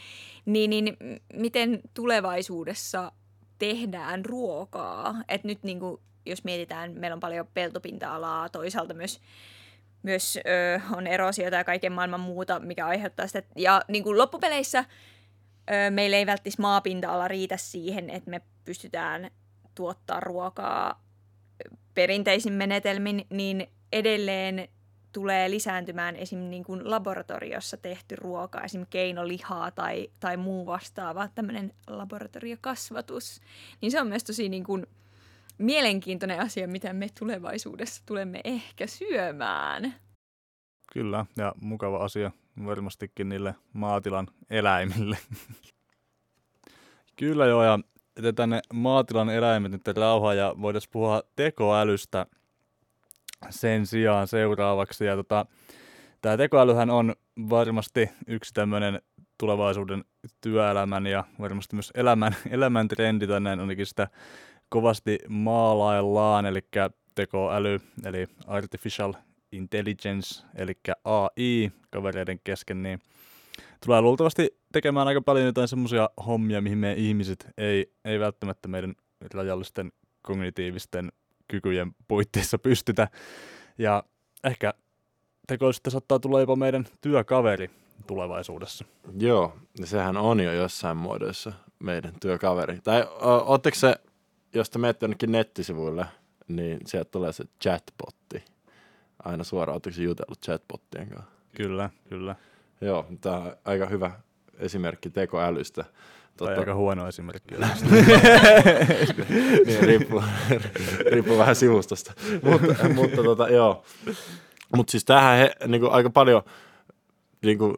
niin, 0.46 0.70
niin 0.70 0.98
miten 1.34 1.82
tulevaisuudessa 1.94 3.12
tehdään 3.60 4.25
ruokaa. 4.25 5.15
Et 5.27 5.44
nyt 5.44 5.63
niin 5.63 5.80
kuin, 5.80 6.01
jos 6.25 6.44
mietitään, 6.44 6.94
meillä 6.94 7.13
on 7.13 7.20
paljon 7.20 7.48
peltopinta-alaa, 7.53 8.50
toisaalta 8.50 8.94
myös 8.94 9.22
myös 10.03 10.38
ö, 10.38 10.82
on 10.96 11.08
erosiota 11.08 11.56
ja 11.56 11.63
kaiken 11.63 11.92
maailman 11.92 12.20
muuta, 12.20 12.60
mikä 12.60 12.88
aiheuttaa 12.88 13.27
sitä. 13.27 13.44
Ja 13.56 13.82
niin 13.88 14.03
kuin 14.03 14.18
loppupeleissä 14.18 14.86
ö, 15.72 15.92
meillä 15.92 16.18
ei 16.18 16.25
välttis 16.25 16.60
maapinta-ala 16.60 17.27
riitä 17.27 17.58
siihen, 17.58 18.10
että 18.10 18.30
me 18.30 18.42
pystytään 18.65 19.32
tuottaa 19.75 20.20
ruokaa 20.20 21.03
perinteisin 21.94 22.53
menetelmin, 22.53 23.25
niin 23.30 23.68
edelleen 23.92 24.68
tulee 25.12 25.50
lisääntymään 25.50 26.15
esim. 26.15 26.39
Niin 26.39 26.63
kuin 26.63 26.92
laboratoriossa 26.92 27.77
tehty 27.77 28.15
ruoka, 28.15 28.62
esim. 28.62 28.86
keinolihaa 28.89 29.72
tai, 29.72 30.10
tai 30.20 30.38
muu 30.38 30.65
vastaava, 30.65 31.27
tämmöinen 31.36 31.74
laboratoriokasvatus. 31.88 33.42
Niin 33.82 33.92
se 33.92 34.01
on 34.01 34.08
myös 34.08 34.24
tosi 34.24 34.50
niin 34.50 34.63
kuin 34.63 34.86
mielenkiintoinen 35.58 36.39
asia, 36.39 36.68
mitä 36.68 36.94
me 36.94 37.08
tulevaisuudessa 37.20 38.03
tulemme 38.06 38.42
ehkä 38.44 38.88
syömään. 38.88 39.96
Kyllä, 40.94 41.25
ja 41.38 41.53
mukava 41.62 41.98
asia 41.98 42.32
varmastikin 42.65 43.30
niille 43.30 43.56
maatilan 43.74 44.27
eläimille. 44.50 45.18
Kyllä 47.20 47.46
joo, 47.46 47.63
ja 47.63 47.80
jätetään 48.17 48.50
ne 48.50 48.62
maatilan 48.74 49.29
eläimet 49.29 49.72
nyt 49.72 49.88
rauhaan 49.98 50.38
ja 50.38 50.55
voitaisiin 50.62 50.91
puhua 50.91 51.24
tekoälystä 51.36 52.25
sen 53.50 53.86
sijaan 53.86 54.27
seuraavaksi. 54.27 55.05
Ja 55.05 55.15
tota, 55.15 55.46
tämä 56.22 56.38
tekoälyhän 56.38 56.89
on 56.89 57.15
varmasti 57.50 58.10
yksi 58.27 58.53
tämmöinen 58.53 59.01
tulevaisuuden 59.38 60.05
työelämän 60.41 61.08
ja 61.08 61.24
varmasti 61.39 61.75
myös 61.75 61.91
elämän, 61.96 62.36
elämän 62.50 62.88
trendi 62.88 63.27
tänne 63.27 63.50
ainakin 63.50 63.86
sitä 63.86 64.08
kovasti 64.70 65.20
maalaillaan, 65.29 66.46
eli 66.46 66.60
tekoäly, 67.15 67.79
eli 68.05 68.27
artificial 68.48 69.13
intelligence, 69.51 70.43
eli 70.55 70.74
AI 71.03 71.72
kavereiden 71.89 72.39
kesken, 72.43 72.84
niin 72.84 73.00
tulee 73.86 74.02
luultavasti 74.02 74.58
tekemään 74.72 75.08
aika 75.08 75.22
paljon 75.22 75.46
jotain 75.46 75.68
semmoisia 75.68 76.10
hommia, 76.25 76.62
mihin 76.62 76.78
meidän 76.78 76.98
ihmiset 76.98 77.48
ei, 77.58 77.94
ei 78.06 78.20
välttämättä 78.20 78.68
meidän 78.68 78.96
rajallisten 79.34 79.92
kognitiivisten 80.22 81.12
kykyjen 81.48 81.96
puitteissa 82.08 82.58
pystytä. 82.58 83.08
Ja 83.78 84.04
ehkä 84.44 84.74
tekoälystä 85.48 85.90
saattaa 85.90 86.20
tulla 86.20 86.40
jopa 86.40 86.56
meidän 86.56 86.86
työkaveri 87.02 87.70
tulevaisuudessa. 88.08 88.86
Joo, 89.18 89.54
sehän 89.84 90.18
on 90.18 90.40
jo 90.40 90.54
jossain 90.54 90.98
muodossa 90.98 91.54
meidän 91.80 92.13
työkaveri. 92.22 92.80
Tai 92.84 93.08
ootteko 93.46 93.75
se 93.75 93.96
jos 94.54 94.70
te 94.70 94.80
menette 94.80 95.04
jonnekin 95.04 95.32
nettisivuille, 95.32 96.06
niin 96.48 96.80
sieltä 96.86 97.12
tulee 97.12 97.34
se 97.34 97.44
chatbotti. 97.63 98.44
Aina 99.24 99.44
suoraan, 99.44 99.74
oletteko 99.74 100.02
jutellut 100.02 100.42
chatbottien 100.42 101.10
kanssa? 101.10 101.32
Kyllä, 101.56 101.90
kyllä. 102.10 102.36
Joo, 102.86 103.06
tämä 103.22 103.38
on 103.38 103.56
aika 103.66 103.86
hyvä 103.86 104.12
esimerkki 104.60 105.10
tekoälystä. 105.10 105.84
Tai 105.84 106.48
tota... 106.48 106.60
aika 106.60 106.75
huono 106.75 107.08
esimerkki. 107.08 107.56
niin, 109.66 109.80
riippuu, 109.80 110.24
riippuu 111.12 111.38
vähän 111.38 111.56
sivustosta. 111.56 112.13
mutta, 112.44 112.90
mutta 112.90 113.24
tota, 113.24 113.50
joo. 113.50 113.84
Mutta 114.75 114.92
siis 114.92 115.06
tähän 115.06 115.38
he, 115.38 115.52
niinku, 115.68 115.88
aika 115.88 116.10
paljon 116.10 116.44
niinku, 117.42 117.75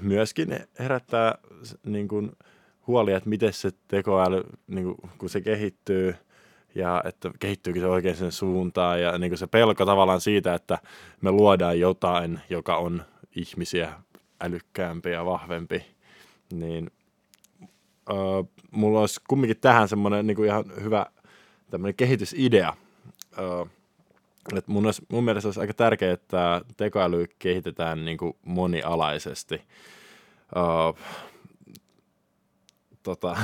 myöskin 0.00 0.56
herättää 0.78 1.34
niinku, 1.86 2.28
huoli, 2.86 3.12
että 3.12 3.28
miten 3.28 3.52
se 3.52 3.70
tekoäly, 3.88 4.42
niin 4.66 4.84
kuin, 4.84 5.10
kun 5.18 5.28
se 5.28 5.40
kehittyy, 5.40 6.14
ja 6.74 7.02
että 7.04 7.30
kehittyykö 7.38 7.80
se 7.80 7.86
oikein 7.86 8.16
sen 8.16 8.32
suuntaan, 8.32 9.02
ja 9.02 9.18
niin 9.18 9.30
kuin 9.30 9.38
se 9.38 9.46
pelko 9.46 9.84
tavallaan 9.84 10.20
siitä, 10.20 10.54
että 10.54 10.78
me 11.20 11.30
luodaan 11.30 11.80
jotain, 11.80 12.40
joka 12.50 12.76
on 12.76 13.02
ihmisiä 13.36 13.92
älykkäämpi 14.42 15.10
ja 15.10 15.24
vahvempi, 15.24 15.86
niin 16.52 16.90
öö, 18.10 18.16
mulla 18.70 19.00
olisi 19.00 19.20
kumminkin 19.28 19.60
tähän 19.60 19.88
semmoinen 19.88 20.26
niin 20.26 20.36
kuin 20.36 20.46
ihan 20.46 20.64
hyvä 20.82 21.06
tämmöinen 21.70 21.94
kehitysidea. 21.94 22.76
Öö, 23.38 23.64
että 24.56 24.72
mun, 24.72 24.86
olisi, 24.86 25.02
mun 25.08 25.24
mielestä 25.24 25.48
olisi 25.48 25.60
aika 25.60 25.74
tärkeää, 25.74 26.12
että 26.12 26.60
tekoäly 26.76 27.26
kehitetään 27.38 28.04
niin 28.04 28.18
kuin 28.18 28.32
monialaisesti. 28.44 29.62
Öö, 30.56 31.02
tota. 33.02 33.36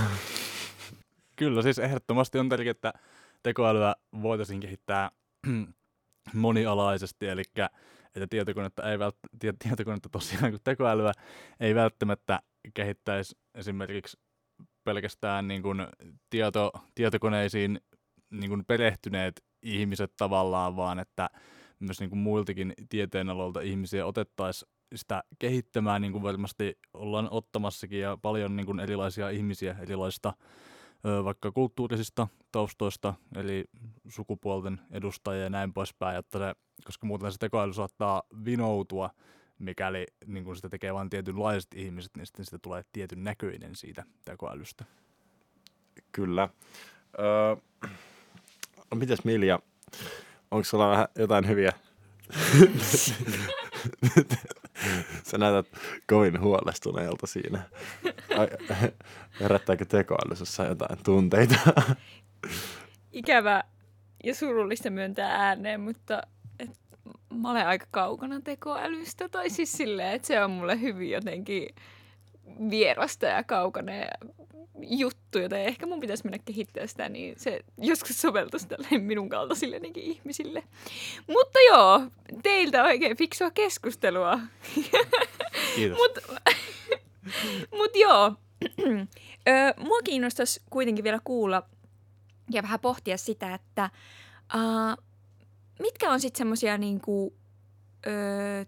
Kyllä, 1.37 1.63
siis 1.63 1.79
ehdottomasti 1.79 2.39
on 2.39 2.49
tärkeää, 2.49 2.71
että 2.71 2.93
tekoälyä 3.43 3.95
voitaisiin 4.23 4.61
kehittää 4.61 5.11
monialaisesti, 6.35 7.29
eli 7.29 7.43
että 8.15 8.27
tietokonetta, 8.31 8.91
ei 8.91 8.99
vält- 8.99 9.55
tietokonetta 9.59 10.09
tosiaan 10.09 10.51
kuin 10.51 10.63
tekoälyä 10.65 11.13
ei 11.61 11.75
välttämättä 11.75 12.41
kehittäisi 12.75 13.37
esimerkiksi 13.55 14.19
pelkästään 14.85 15.49
niin 15.49 15.63
kuin 15.63 15.87
tieto, 16.31 16.73
tietokoneisiin 16.95 17.81
niin 18.31 18.51
kuin 18.51 18.65
perehtyneet 18.65 19.45
ihmiset 19.63 20.13
tavallaan, 20.17 20.77
vaan 20.77 20.99
että 20.99 21.31
myös 21.81 22.01
niin 22.01 22.11
kuin 22.11 22.21
muiltakin 22.21 22.75
tieteenaloilta 22.89 23.61
ihmisiä 23.61 24.07
otettaisiin 24.07 24.71
sitä 24.95 25.23
kehittämään, 25.39 26.03
niin 26.03 26.13
kuin 26.13 26.23
varmasti 26.23 26.79
ollaan 26.95 27.29
ottamassakin, 27.31 28.01
ja 28.01 28.19
paljon 28.23 28.57
niin 28.57 28.67
kuin 28.67 28.81
erilaisia 28.81 29.31
ihmisiä 29.31 29.77
erilaisista 29.81 30.33
vaikka 31.25 31.53
kulttuurisista 31.53 32.29
taustoista, 32.53 33.15
eli 33.37 33.65
sukupuolten 34.09 34.81
edustajia 34.91 35.43
ja 35.43 35.51
näin 35.51 35.73
poispäin, 35.73 36.17
jotta 36.17 36.39
se, 36.39 36.55
koska 36.85 37.07
muuten 37.07 37.33
se 37.33 37.39
tekoäly 37.39 37.73
saattaa 37.73 38.23
vinoutua, 38.45 39.11
mikäli 39.59 40.07
niin 40.27 40.45
kun 40.45 40.57
sitä 40.57 40.69
tekee 40.69 40.95
vain 40.95 41.11
tietynlaiset 41.11 41.75
ihmiset, 41.75 42.17
niin 42.17 42.27
sitten 42.27 42.45
sitä 42.45 42.59
tulee 42.59 42.85
tietyn 42.93 43.25
näköinen 43.25 43.77
siitä 43.77 44.05
tekoälystä. 44.25 44.85
Kyllä. 46.13 46.49
Öö, 47.19 47.57
mitäs 48.95 49.25
Milja, 49.25 49.59
onko 50.51 50.65
sulla 50.65 50.91
vähän 50.91 51.09
jotain 51.19 51.49
hyviä 51.49 51.73
Sä 55.31 55.39
näytät 55.39 55.67
kovin 56.07 56.41
huolestuneelta 56.41 57.27
siinä. 57.27 57.63
Herättääkö 59.41 59.85
tekoäly 59.85 60.69
jotain 60.69 60.99
tunteita? 61.05 61.59
Ikävä, 63.13 63.65
ja 64.25 64.35
surullista 64.35 64.91
myöntää 64.91 65.47
ääneen, 65.47 65.81
mutta 65.81 66.23
et, 66.59 66.71
mä 67.35 67.51
olen 67.51 67.67
aika 67.67 67.87
kaukana 67.91 68.41
tekoälystä. 68.41 69.29
Tai 69.29 69.51
siis 69.51 69.73
silleen, 69.73 70.13
että 70.13 70.29
se 70.29 70.45
on 70.45 70.51
mulle 70.51 70.81
hyvin 70.81 71.11
jotenkin 71.11 71.69
vierasta 72.71 73.27
ja 73.27 73.45
kaukana 73.45 73.93
juttu, 74.83 75.39
joten 75.39 75.61
ehkä 75.61 75.87
mun 75.87 76.01
pitäisi 76.01 76.25
mennä 76.25 76.39
kehittää 76.45 76.87
sitä, 76.87 77.09
niin 77.09 77.35
se 77.39 77.61
joskus 77.79 78.21
soveltuisi 78.21 78.69
tälle 78.69 78.99
minun 78.99 79.29
kaltaisille 79.29 79.81
ihmisille. 79.95 80.65
Mutta 81.27 81.59
joo, 81.69 82.03
teiltä 82.43 82.85
oikein 82.85 83.17
fiksua 83.17 83.51
keskustelua. 83.51 84.41
Kiitos. 85.75 85.99
Mut, 85.99 86.41
mut 87.73 87.91
joo, 87.97 88.35
mua 89.77 89.99
kiinnostaisi 90.05 90.63
kuitenkin 90.71 91.05
vielä 91.05 91.21
kuulla 91.25 91.63
ja 92.51 92.63
vähän 92.63 92.81
pohtia 92.81 93.17
sitä, 93.17 93.55
että 93.55 93.91
uh, 94.55 95.05
mitkä 95.79 96.11
on 96.11 96.21
sitten 96.21 96.39
semmoisia 96.39 96.79
niinku, 96.79 97.35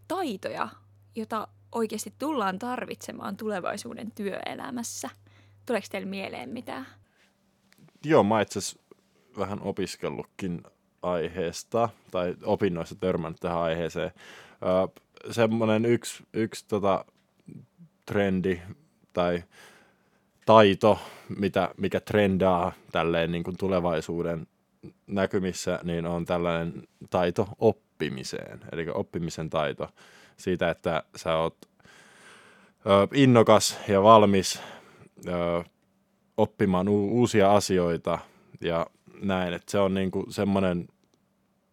taitoja, 0.09 0.69
jota 1.17 1.49
oikeasti 1.73 2.15
tullaan 2.19 2.59
tarvitsemaan 2.59 3.37
tulevaisuuden 3.37 4.13
työelämässä? 4.13 5.11
Tuleeko 5.71 5.87
teille 5.91 6.09
mieleen 6.09 6.49
mitään? 6.49 6.87
Joo, 8.05 8.23
mä 8.23 8.41
itse 8.41 8.61
vähän 9.39 9.63
opiskellutkin 9.63 10.63
aiheesta, 11.03 11.89
tai 12.11 12.37
opinnoissa 12.43 12.95
törmännyt 12.95 13.41
tähän 13.41 13.59
aiheeseen. 13.59 14.11
Öö, 14.63 15.03
semmoinen 15.31 15.85
yksi, 15.85 16.25
yksi 16.33 16.65
tota, 16.69 17.05
trendi 18.07 18.61
tai 19.13 19.45
taito, 20.47 20.99
mitä, 21.39 21.75
mikä 21.77 22.01
trendaa 22.01 22.73
tälleen 22.93 23.33
niin 23.33 23.45
kuin 23.45 23.57
tulevaisuuden 23.57 24.47
näkymissä, 25.07 25.81
niin 25.83 26.07
on 26.07 26.25
tällainen 26.25 26.83
taito 27.11 27.49
oppimiseen, 27.59 28.61
eli 28.73 28.87
oppimisen 28.95 29.51
taito 29.51 29.89
siitä, 30.37 30.71
että 30.71 31.03
sä 31.17 31.37
oot 31.37 31.57
innokas 33.15 33.79
ja 33.89 34.03
valmis 34.03 34.63
ö, 35.29 35.65
oppimaan 36.37 36.89
u- 36.89 37.19
uusia 37.19 37.53
asioita 37.53 38.19
ja 38.61 38.87
näin, 39.23 39.55
että 39.55 39.71
se 39.71 39.79
on 39.79 39.95
niinku 39.95 40.27
semmoinen, 40.29 40.89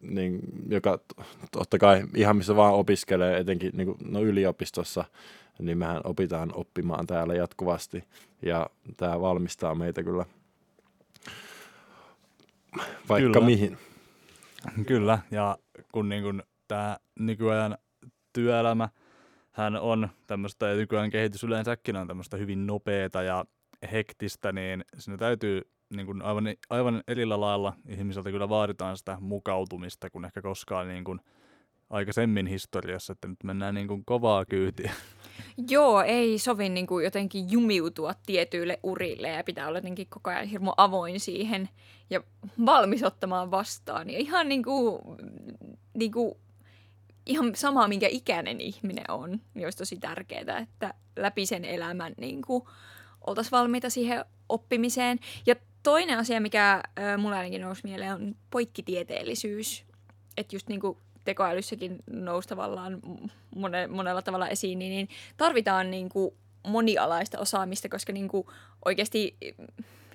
niin, 0.00 0.40
joka 0.68 0.98
totta 1.52 1.78
kai 1.78 2.04
ihan 2.14 2.36
missä 2.36 2.56
vaan 2.56 2.74
opiskelee, 2.74 3.38
etenkin 3.38 3.70
niin 3.74 3.86
kuin, 3.86 3.98
no 4.12 4.22
yliopistossa, 4.22 5.04
niin 5.58 5.78
mehän 5.78 6.00
opitaan 6.04 6.50
oppimaan 6.54 7.06
täällä 7.06 7.34
jatkuvasti 7.34 8.04
ja 8.42 8.70
tämä 8.96 9.20
valmistaa 9.20 9.74
meitä 9.74 10.02
kyllä 10.02 10.24
vaikka 13.08 13.32
kyllä. 13.32 13.46
mihin. 13.46 13.78
Kyllä, 14.86 15.18
ja 15.30 15.58
kun 15.92 16.08
niin 16.08 16.22
kun 16.22 16.42
tämä 16.68 16.96
nykyajan 17.18 17.78
työelämä 18.32 18.88
hän 19.58 19.76
on 19.76 20.08
tämmöistä, 20.26 20.68
ja 20.68 20.76
nykyään 20.76 21.10
kehitys 21.10 21.44
yleensäkin 21.44 21.96
on 21.96 22.08
tämmöistä 22.08 22.36
hyvin 22.36 22.66
nopeata 22.66 23.22
ja 23.22 23.44
hektistä, 23.92 24.52
niin 24.52 24.84
sinne 24.98 25.18
täytyy 25.18 25.62
niin 25.94 26.06
kuin 26.06 26.22
aivan, 26.22 26.44
aivan 26.70 27.02
erillä 27.08 27.40
lailla 27.40 27.72
ihmisiltä 27.88 28.30
kyllä 28.30 28.48
vaaditaan 28.48 28.96
sitä 28.96 29.16
mukautumista, 29.20 30.10
kun 30.10 30.24
ehkä 30.24 30.42
koskaan 30.42 30.88
niin 30.88 31.04
kuin 31.04 31.20
aikaisemmin 31.90 32.46
historiassa, 32.46 33.12
että 33.12 33.28
nyt 33.28 33.44
mennään 33.44 33.74
niin 33.74 33.88
kuin 33.88 34.04
kovaa 34.04 34.44
kyytiä. 34.44 34.92
Joo, 35.70 36.02
ei 36.02 36.38
sovi 36.38 36.68
niin 36.68 36.86
kuin 36.86 37.04
jotenkin 37.04 37.50
jumiutua 37.50 38.14
tietyille 38.26 38.78
urille 38.82 39.28
ja 39.28 39.44
pitää 39.44 39.68
olla 39.68 39.78
jotenkin 39.78 40.06
koko 40.10 40.30
ajan 40.30 40.46
hirmu 40.46 40.72
avoin 40.76 41.20
siihen 41.20 41.68
ja 42.10 42.22
valmis 42.66 43.02
ottamaan 43.02 43.50
vastaan. 43.50 44.10
Ja 44.10 44.18
ihan 44.18 44.48
niin 44.48 44.62
kuin, 44.62 45.02
niin 45.94 46.12
kuin 46.12 46.34
ihan 47.28 47.52
sama, 47.54 47.88
minkä 47.88 48.08
ikäinen 48.10 48.60
ihminen 48.60 49.10
on, 49.10 49.40
niin 49.54 49.66
olisi 49.66 49.78
tosi 49.78 49.96
tärkeää, 49.96 50.58
että 50.58 50.94
läpi 51.16 51.46
sen 51.46 51.64
elämän 51.64 52.14
niin 52.16 52.42
kuin, 52.42 52.64
oltaisiin 53.26 53.52
valmiita 53.52 53.90
siihen 53.90 54.24
oppimiseen. 54.48 55.18
Ja 55.46 55.56
toinen 55.82 56.18
asia, 56.18 56.40
mikä 56.40 56.82
äh, 56.98 57.18
mulle 57.18 57.36
ainakin 57.36 57.60
nousi 57.60 57.80
mieleen, 57.84 58.14
on 58.14 58.34
poikkitieteellisyys. 58.50 59.84
Että 60.36 60.56
just 60.56 60.68
niin 60.68 60.80
kuin 60.80 60.98
tekoälyssäkin 61.24 61.98
nousi 62.10 62.48
tavallaan 62.48 63.00
mone, 63.56 63.86
monella 63.86 64.22
tavalla 64.22 64.48
esiin, 64.48 64.78
niin, 64.78 64.90
niin 64.90 65.08
tarvitaan 65.36 65.90
niin 65.90 66.08
kuin 66.08 66.34
monialaista 66.66 67.38
osaamista, 67.38 67.88
koska 67.88 68.12
niin 68.12 68.28
kuin 68.28 68.46
oikeasti 68.84 69.36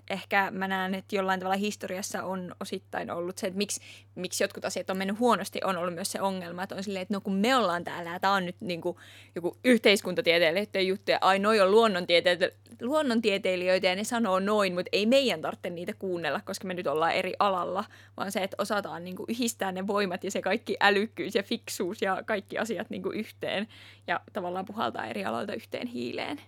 ehkä 0.10 0.52
mä 0.52 0.68
näen, 0.68 0.96
että 0.96 1.16
jollain 1.16 1.40
tavalla 1.40 1.58
historiassa 1.58 2.24
on 2.24 2.56
osittain 2.60 3.12
ollut 3.12 3.38
se, 3.38 3.48
että 3.48 3.58
miksi, 3.58 3.82
miksi 4.16 4.44
jotkut 4.44 4.66
asiat 4.66 4.90
on 4.90 4.98
mennyt 4.98 5.20
huonosti, 5.20 5.60
on 5.64 5.78
ollut 5.78 5.94
myös 5.94 6.12
se 6.12 6.22
ongelma, 6.22 6.64
että 6.64 6.76
on 6.76 6.84
silleen, 6.84 7.02
että 7.02 7.14
no 7.14 7.22
kun 7.22 7.34
me 7.34 7.56
ollaan 7.56 7.84
täällä 7.84 8.10
ja 8.10 8.20
tämä 8.20 8.34
on 8.34 8.46
nyt 8.46 8.56
niin 8.60 8.82
kuin 8.82 8.98
joku 9.36 9.58
yhteiskuntatieteilijöiden 9.64 10.88
juttu 10.88 11.12
ja 11.12 11.18
ai 11.22 11.40
noi 11.40 11.60
on 11.60 11.72
luonnontiete- 11.72 12.54
luonnontieteilijöitä 12.82 13.88
ja 13.88 13.96
ne 13.96 14.04
sanoo 14.04 14.40
noin, 14.40 14.74
mutta 14.74 14.90
ei 14.92 15.06
meidän 15.06 15.42
tarvitse 15.42 15.70
niitä 15.70 15.94
kuunnella, 15.94 16.42
koska 16.46 16.68
me 16.68 16.74
nyt 16.74 16.88
ollaan 16.88 17.14
eri 17.14 17.34
alalla, 17.40 17.86
vaan 18.18 18.32
se, 18.32 18.44
että 18.44 18.56
osataan 18.60 19.04
niin 19.04 19.16
kuin 19.16 19.28
yhdistää 19.30 19.72
ne 19.72 19.88
voimat 19.88 20.24
ja 20.24 20.32
se 20.32 20.42
kaikki 20.42 20.78
älykkyys 20.80 21.36
ja 21.36 21.44
fiksuus 21.44 22.02
ja 22.02 22.24
kaikki 22.26 22.58
asiat 22.58 22.90
niin 22.90 23.04
kuin 23.04 23.20
yhteen 23.20 23.68
ja 24.08 24.20
tavallaan 24.34 24.66
puhaltaa 24.66 25.08
eri 25.08 25.26
aloilta 25.26 25.54
yhteen 25.54 25.88
hiileen. 25.88 26.42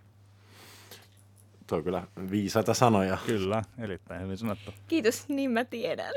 Tuo 1.68 1.78
on 1.78 1.84
kyllä 1.84 2.08
viisaita 2.32 2.74
sanoja. 2.74 3.18
Kyllä, 3.26 3.62
erittäin 3.78 4.22
hyvin 4.22 4.38
sanottu. 4.38 4.74
Kiitos, 4.88 5.30
niin 5.30 5.52
mä 5.52 5.66
tiedän. 5.66 6.14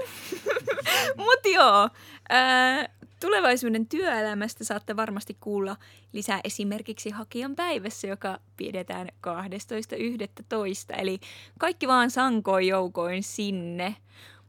Mutta 1.17 1.49
joo, 1.49 1.89
ää, 2.29 2.89
tulevaisuuden 3.21 3.87
työelämästä 3.87 4.65
saatte 4.65 4.97
varmasti 4.97 5.37
kuulla 5.41 5.77
lisää 6.13 6.41
esimerkiksi 6.45 7.11
hakijan 7.11 7.57
päivässä, 7.57 8.07
joka 8.07 8.39
pidetään 8.57 9.09
12.11. 9.27 11.01
Eli 11.01 11.21
kaikki 11.59 11.89
vaan 11.89 12.11
sankoin 12.11 12.69
joukoin 12.69 13.23
sinne. 13.23 13.97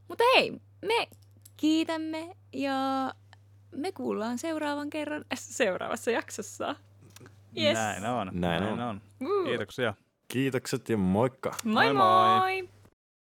Mutta 0.07 0.23
hei, 0.35 0.51
me 0.81 1.07
kiitämme 1.57 2.35
ja 2.53 3.13
me 3.71 3.91
kuullaan 3.91 4.37
seuraavan 4.37 4.89
kerran 4.89 5.25
seuraavassa 5.33 6.11
jaksossa. 6.11 6.75
Yes. 7.57 7.73
Näin 7.73 8.05
on. 8.05 8.29
Näin, 8.33 8.63
Näin 8.63 8.79
on. 8.79 8.81
on. 8.81 9.01
Kiitoksia. 9.45 9.93
Kiitokset 10.29 10.89
ja 10.89 10.97
moikka. 10.97 11.55
Moi 11.63 11.93
moi! 11.93 12.39
moi. 12.39 12.78